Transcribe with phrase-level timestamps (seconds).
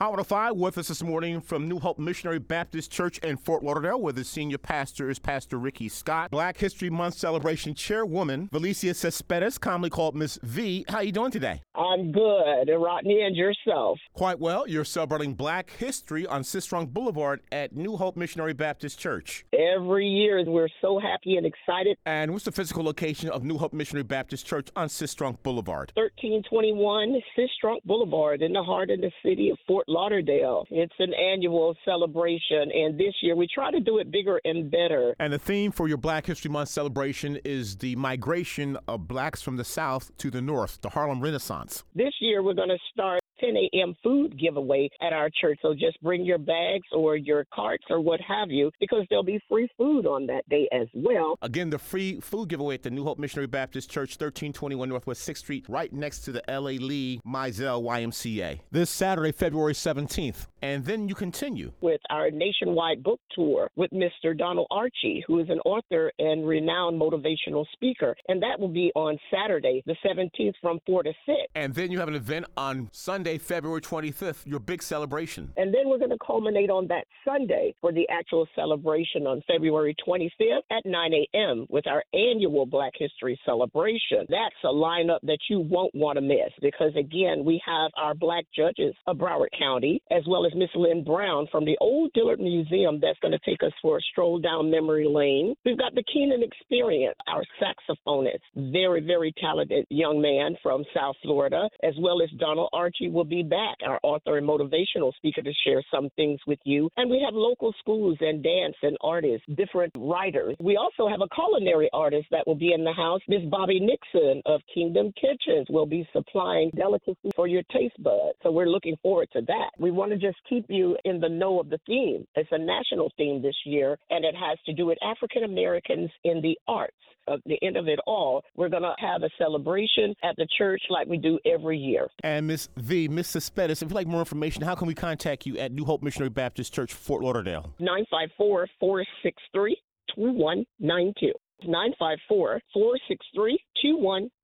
[0.00, 4.00] Hot 105 with us this morning from New Hope Missionary Baptist Church in Fort Lauderdale,
[4.00, 6.30] where the senior pastor is Pastor Ricky Scott.
[6.30, 10.86] Black History Month celebration chairwoman, Valicia Cespedes, commonly called Miss V.
[10.88, 11.60] How you doing today?
[11.74, 12.70] I'm good.
[12.70, 13.98] And Rodney and yourself.
[14.14, 14.66] Quite well.
[14.66, 19.44] You're celebrating Black History on Sistrunk Boulevard at New Hope Missionary Baptist Church.
[19.52, 21.98] Every year we're so happy and excited.
[22.06, 25.92] And what's the physical location of New Hope Missionary Baptist Church on Sistrunk Boulevard?
[25.94, 30.64] 1321 Sistrunk Boulevard in the heart of the city of Fort Lauderdale.
[30.70, 35.16] It's an annual celebration, and this year we try to do it bigger and better.
[35.18, 39.56] And the theme for your Black History Month celebration is the migration of blacks from
[39.56, 41.82] the South to the North, the Harlem Renaissance.
[41.94, 43.94] This year we're going to start 10 a.m.
[44.02, 45.58] food giveaway at our church.
[45.62, 49.40] So just bring your bags or your carts or what have you, because there'll be
[49.48, 51.36] free food on that day as well.
[51.42, 55.38] Again, the free food giveaway at the New Hope Missionary Baptist Church, 1321 Northwest 6th
[55.38, 56.78] Street, right next to the L.A.
[56.78, 58.60] Lee Mizell YMCA.
[58.70, 60.46] This Saturday, February 17th.
[60.62, 64.36] And then you continue with our nationwide book tour with Mr.
[64.36, 68.14] Donald Archie, who is an author and renowned motivational speaker.
[68.28, 71.38] And that will be on Saturday, the 17th from 4 to 6.
[71.54, 75.52] And then you have an event on Sunday, February 25th, your big celebration.
[75.56, 79.94] And then we're going to culminate on that Sunday for the actual celebration on February
[80.06, 81.66] 25th at 9 a.m.
[81.68, 84.26] with our annual Black History celebration.
[84.28, 88.44] That's a lineup that you won't want to miss because, again, we have our black
[88.54, 92.98] judges of Broward County as well as Miss Lynn Brown from the Old Dillard Museum
[93.00, 95.54] that's going to take us for a stroll down memory lane.
[95.64, 98.40] We've got the Keenan Experience, our saxophonist,
[98.72, 103.42] very, very talented young man from South Florida, as well as Donald Archie will be
[103.42, 106.88] back, our author and motivational speaker to share some things with you.
[106.96, 110.56] And we have local schools and dance and artists, different writers.
[110.58, 113.20] We also have a culinary artist that will be in the house.
[113.28, 118.38] Miss Bobby Nixon of Kingdom Kitchens will be supplying delicacies for your taste buds.
[118.42, 119.70] So we're looking forward to that.
[119.78, 122.26] We want to just keep you in the know of the theme.
[122.36, 126.40] It's a national theme this year, and it has to do with African Americans in
[126.40, 126.96] the arts.
[127.28, 130.82] At the end of it all, we're going to have a celebration at the church
[130.90, 132.08] like we do every year.
[132.24, 135.58] And Miss V, Miss Cespedes, if you'd like more information, how can we contact you
[135.58, 137.74] at New Hope Missionary Baptist Church, Fort Lauderdale?
[137.78, 139.76] 954 463
[140.14, 141.32] 2192.
[141.64, 144.39] 954 463 2192.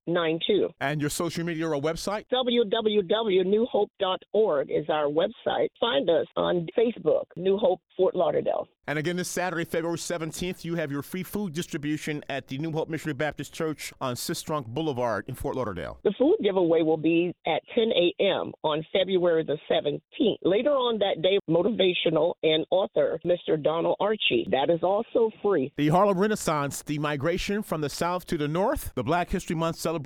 [0.79, 2.25] And your social media or website?
[2.31, 5.67] www.newhope.org is our website.
[5.79, 8.67] Find us on Facebook, New Hope Fort Lauderdale.
[8.89, 12.71] And again, this Saturday, February 17th, you have your free food distribution at the New
[12.71, 15.99] Hope Missionary Baptist Church on Sistrunk Boulevard in Fort Lauderdale.
[16.05, 18.53] The food giveaway will be at 10 a.m.
[18.63, 20.37] on February the 17th.
[20.41, 23.61] Later on that day, motivational and author Mr.
[23.61, 24.47] Donald Archie.
[24.51, 25.73] That is also free.
[25.75, 29.75] The Harlem Renaissance, the migration from the South to the North, the Black History Month
[29.75, 29.96] celebration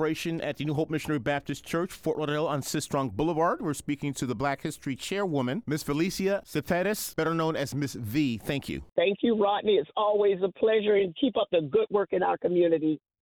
[0.42, 3.62] at the New Hope Missionary Baptist Church, Fort Lauderdale on Sistrunk Boulevard.
[3.62, 8.38] We're speaking to the Black History Chairwoman, Miss Felicia Cespedes, better known as Miss V.
[8.38, 8.84] Thank you.
[8.96, 9.74] Thank you, Rodney.
[9.74, 13.00] It's always a pleasure and keep up the good work in our community.